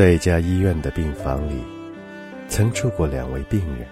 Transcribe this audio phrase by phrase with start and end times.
[0.00, 1.62] 在一家医院的病房里，
[2.48, 3.86] 曾住过两位病人。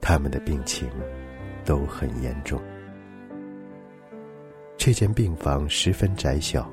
[0.00, 0.90] 他们的病情
[1.64, 2.60] 都很严重。
[4.76, 6.68] 这间病房十分窄小，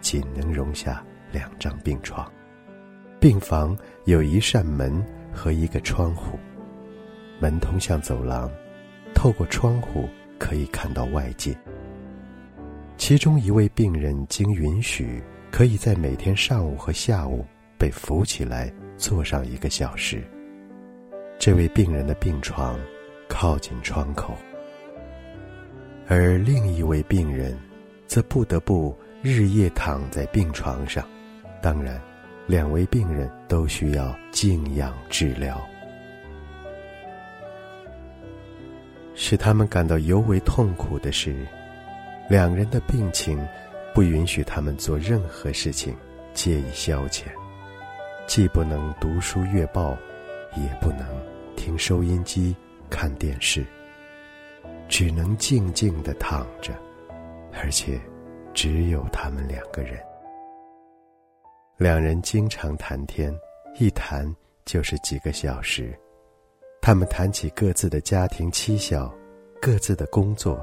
[0.00, 2.28] 仅能容下两张病床。
[3.20, 5.00] 病房有一扇门
[5.32, 6.36] 和一个窗户，
[7.38, 8.50] 门通向走廊，
[9.14, 10.08] 透过窗户
[10.40, 11.56] 可以看到外界。
[12.96, 15.22] 其中一位病人经允许。
[15.54, 17.46] 可以在每天上午和下午
[17.78, 20.20] 被扶起来坐上一个小时。
[21.38, 22.76] 这位病人的病床
[23.28, 24.34] 靠近窗口，
[26.08, 27.56] 而另一位病人
[28.08, 31.08] 则不得不日夜躺在病床上。
[31.62, 32.02] 当然，
[32.48, 35.64] 两位病人都需要静养治疗。
[39.14, 41.46] 使他们感到尤为痛苦的是，
[42.28, 43.38] 两人的病情。
[43.94, 45.96] 不允许他们做任何事情，
[46.32, 47.26] 借以消遣，
[48.26, 49.96] 既不能读书阅报，
[50.56, 51.06] 也不能
[51.54, 52.56] 听收音机、
[52.90, 53.64] 看电视，
[54.88, 56.74] 只能静静的躺着，
[57.52, 58.00] 而且
[58.52, 59.96] 只有他们两个人。
[61.76, 63.32] 两人经常谈天，
[63.78, 64.28] 一谈
[64.64, 65.96] 就是几个小时。
[66.82, 69.12] 他们谈起各自的家庭妻小，
[69.62, 70.60] 各自的工作。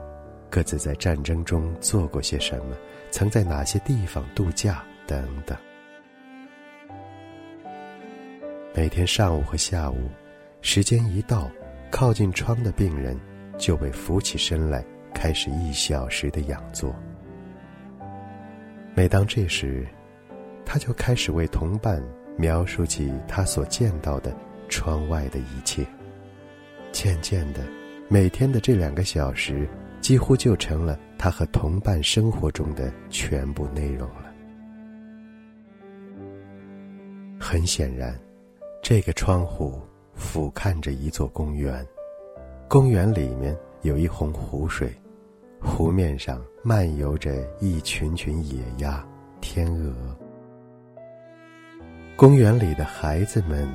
[0.50, 2.76] 各自在战争中做过些什么？
[3.12, 4.84] 曾在哪些地方度假？
[5.06, 5.58] 等等。
[8.74, 10.10] 每天上午和下午，
[10.62, 11.52] 时间一到，
[11.92, 13.20] 靠近窗的病人
[13.58, 16.96] 就被扶起身来，开始一小时的仰坐。
[18.96, 19.86] 每当这时，
[20.66, 22.02] 他就开始为同伴
[22.38, 24.34] 描述起他所见到的
[24.70, 25.86] 窗外的一切。
[26.94, 27.62] 渐渐的，
[28.08, 29.68] 每天的这两个小时。
[30.02, 34.34] 几乎就成了他和同伴生活中的全部内容了。
[37.40, 38.20] 很显然，
[38.82, 39.80] 这个窗户
[40.16, 41.86] 俯瞰着一座公园，
[42.68, 44.92] 公园里面有一泓湖水，
[45.62, 49.08] 湖面上漫游着一群群野鸭、
[49.42, 49.94] 天鹅。
[52.16, 53.70] 公园里的孩子们，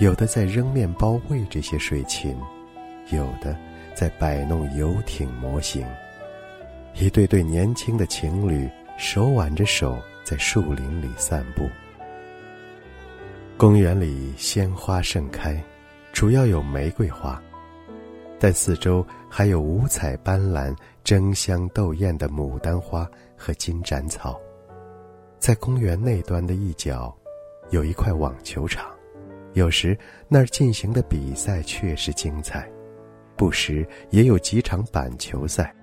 [0.00, 2.36] 有的在扔面包喂这些水禽，
[3.12, 3.56] 有的。
[3.92, 5.84] 在摆弄游艇模型，
[6.94, 8.68] 一对对年轻的情侣
[8.98, 11.68] 手挽着手在树林里散步。
[13.56, 15.62] 公园里鲜花盛开，
[16.12, 17.40] 主要有玫瑰花，
[18.38, 20.74] 但四周还有五彩斑斓、
[21.04, 24.40] 争香斗艳的牡丹花和金盏草。
[25.38, 27.14] 在公园那端的一角，
[27.70, 28.90] 有一块网球场，
[29.54, 29.96] 有时
[30.28, 32.70] 那儿进行的比赛确实精彩。
[33.36, 35.74] 不时也有几场板球赛，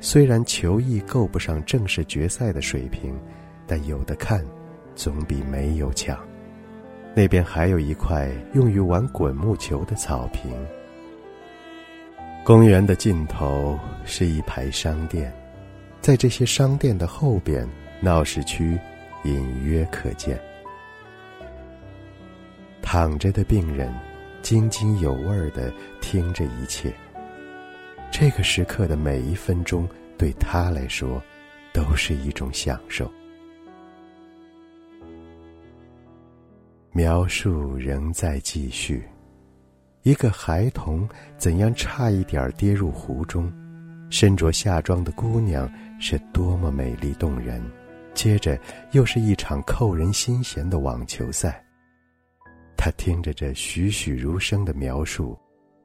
[0.00, 3.14] 虽然球艺够不上正式决赛的水平，
[3.66, 4.44] 但有的看，
[4.94, 6.18] 总比没有强。
[7.14, 10.50] 那边还有一块用于玩滚木球的草坪。
[12.44, 15.32] 公园的尽头是一排商店，
[16.00, 17.68] 在这些商店的后边，
[18.00, 18.78] 闹市区
[19.24, 20.40] 隐约可见。
[22.80, 23.92] 躺着的病人。
[24.42, 26.90] 津津有味的听着一切。
[28.10, 29.88] 这个时刻的每一分钟，
[30.18, 31.22] 对他来说，
[31.72, 33.10] 都是一种享受。
[36.92, 39.08] 描述仍在继续，
[40.02, 43.50] 一个孩童怎样差一点跌入湖中，
[44.10, 47.62] 身着夏装的姑娘是多么美丽动人。
[48.12, 48.58] 接着
[48.90, 51.64] 又是一场扣人心弦的网球赛。
[52.76, 55.38] 他听着这栩栩如生的描述，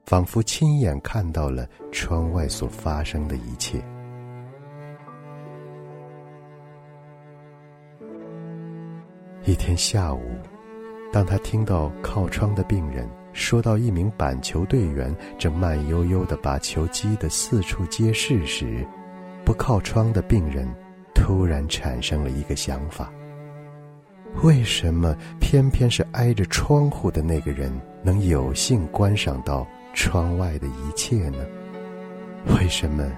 [0.05, 3.83] 仿佛亲眼看到了窗外所发生的一切。
[9.45, 10.21] 一天下午，
[11.11, 18.85] 当他听到靠窗的病人说到一名板球队员正慢悠悠的把球击得四处皆是时，
[19.43, 20.67] 不靠窗的病人
[21.15, 23.11] 突然产生了一个想法。
[24.43, 27.71] 为什么偏偏是挨着窗户的那个人
[28.03, 31.43] 能有幸观赏到窗外的一切呢？
[32.59, 33.11] 为什么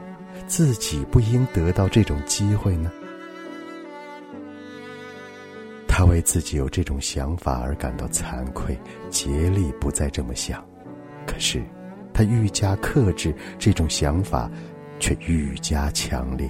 [0.47, 2.89] 自己不应得到这种机会呢？
[5.87, 8.79] 他为自己有这种想法而感到惭愧，
[9.09, 10.63] 竭力不再这么想。
[11.25, 11.61] 可是，
[12.13, 14.49] 他愈加克制这种想法，
[14.99, 16.47] 却愈加强烈。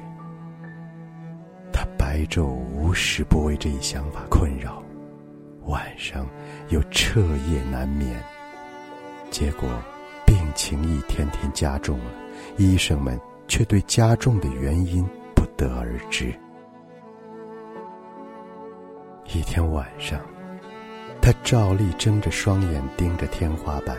[1.72, 4.84] 他白昼无时不为这一想法困扰，
[5.66, 6.28] 晚上
[6.70, 8.22] 又彻夜难眠。
[9.32, 9.68] 结果，
[10.28, 12.12] 病情一天天加重了，
[12.58, 15.04] 医生们却对加重的原因
[15.34, 16.32] 不得而知。
[19.34, 20.20] 一天晚上，
[21.22, 23.98] 他照例睁着双眼盯着天花板。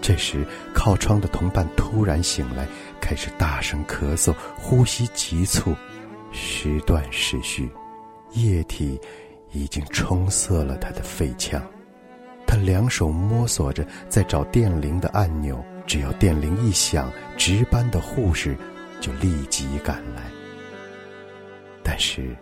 [0.00, 2.66] 这时，靠窗的同伴突然醒来，
[3.00, 5.74] 开始大声咳嗽，呼吸急促，
[6.32, 7.68] 时断时续，
[8.32, 9.00] 液体
[9.52, 11.60] 已经冲塞了他的肺腔。
[12.46, 18.56] 他两手摸索着在找电铃的按钮，只要电铃一响，值班的护士
[19.00, 20.22] 就立即赶来。
[21.82, 22.36] 但是，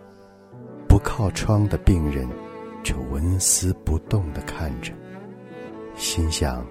[0.89, 2.29] 不靠窗的病人
[2.83, 4.93] 却纹丝不动地看着，
[5.97, 6.65] 心想。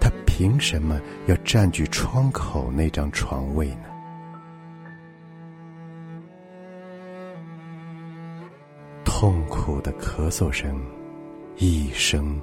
[0.00, 3.84] 他凭什么要占据窗口那张床位呢？
[9.04, 10.84] 痛苦的咳嗽声，
[11.56, 12.36] 一声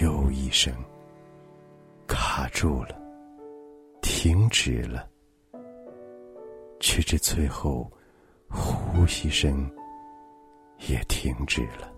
[0.00, 0.72] 又一声，
[2.06, 3.00] 卡住了，
[4.02, 5.08] 停止了，
[6.78, 7.90] 直至最后，
[8.48, 9.70] 呼吸声
[10.88, 11.92] 也停止了。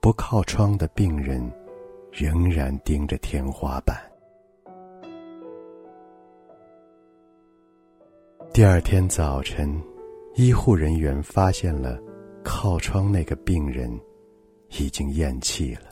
[0.00, 1.50] 不靠窗的病人。
[2.12, 3.96] 仍然盯着天花板。
[8.52, 9.80] 第二天早晨，
[10.34, 12.00] 医护人员发现了
[12.42, 13.88] 靠窗那个病人
[14.78, 15.82] 已经咽气了。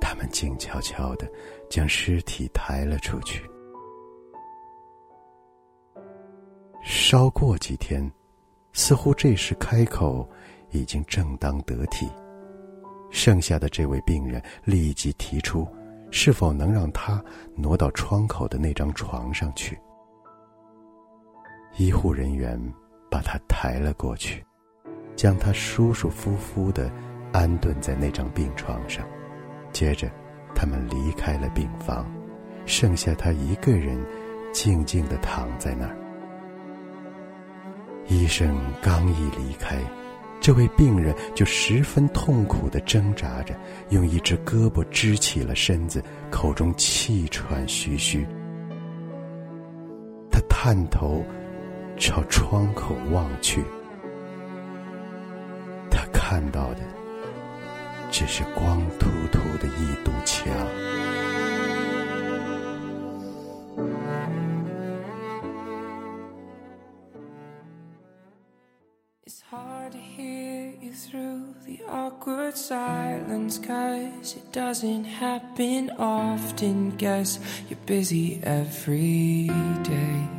[0.00, 1.30] 他们静悄悄的
[1.68, 3.42] 将尸体抬了出去。
[6.82, 8.10] 稍过几天，
[8.72, 10.28] 似乎这时开口
[10.70, 12.08] 已经正当得体。
[13.10, 15.66] 剩下的这位病人立即提出，
[16.10, 17.22] 是否能让他
[17.54, 19.78] 挪到窗口的那张床上去。
[21.76, 22.60] 医护人员
[23.10, 24.44] 把他抬了过去，
[25.16, 26.90] 将他舒舒服服的
[27.32, 29.04] 安顿在那张病床上。
[29.72, 30.10] 接着，
[30.54, 32.06] 他们离开了病房，
[32.66, 33.98] 剩下他一个人
[34.52, 35.96] 静静的躺在那儿。
[38.06, 39.78] 医生刚一离开。
[40.40, 43.54] 这位病人就十分痛苦的挣扎着，
[43.90, 48.24] 用一只胳膊支起了身子，口中气喘吁吁。
[50.30, 51.24] 他探头
[51.98, 53.64] 朝窗口望去，
[55.90, 56.80] 他看到的
[58.10, 60.52] 只是光秃秃的一堵墙。
[72.08, 77.38] awkward silence cause it doesn't happen often guess
[77.68, 79.50] you're busy every
[79.82, 80.37] day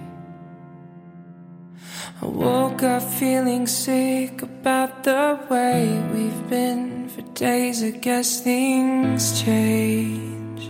[2.21, 7.81] I woke up feeling sick about the way we've been for days.
[7.81, 10.69] I guess things change.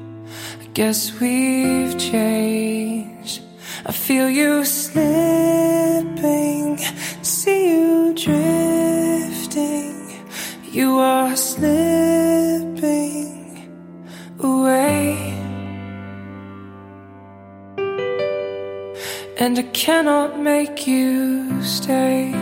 [0.62, 3.42] I guess we've changed.
[3.84, 5.07] I feel you slipping.
[7.24, 9.96] See you drifting.
[10.72, 11.88] You are slipping
[19.41, 22.33] And I cannot make you stay.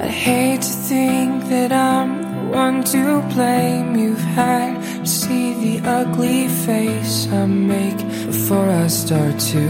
[0.00, 3.94] I hate to think that I'm the one to blame.
[3.94, 9.64] You've had to see the ugly face I make before I start to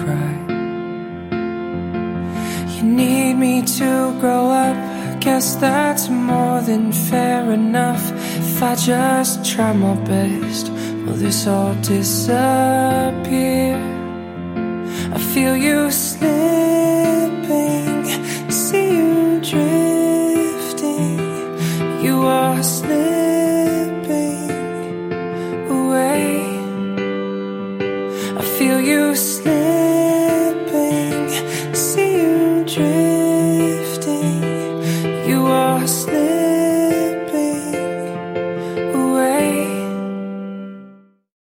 [0.00, 0.34] cry.
[2.76, 4.76] You need me to grow up,
[5.20, 8.12] guess that's more than fair enough.
[8.38, 10.68] If I just try my best,
[11.04, 12.36] will this all disappear?
[15.14, 17.17] I feel you slipping,